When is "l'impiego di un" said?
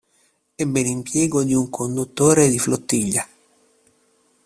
0.81-1.69